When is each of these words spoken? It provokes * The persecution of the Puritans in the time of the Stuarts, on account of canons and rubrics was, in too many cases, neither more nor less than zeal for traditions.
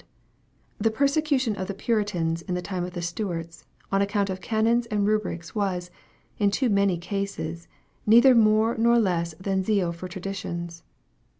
It 0.01 0.03
provokes 0.05 0.77
* 0.77 0.77
The 0.83 0.97
persecution 0.97 1.55
of 1.57 1.67
the 1.67 1.75
Puritans 1.75 2.41
in 2.41 2.55
the 2.55 2.61
time 2.63 2.83
of 2.83 2.93
the 2.93 3.03
Stuarts, 3.03 3.65
on 3.91 4.01
account 4.01 4.31
of 4.31 4.41
canons 4.41 4.87
and 4.87 5.05
rubrics 5.05 5.53
was, 5.53 5.91
in 6.39 6.49
too 6.49 6.69
many 6.69 6.97
cases, 6.97 7.67
neither 8.07 8.33
more 8.33 8.75
nor 8.79 8.97
less 8.97 9.35
than 9.39 9.63
zeal 9.63 9.91
for 9.91 10.07
traditions. 10.07 10.81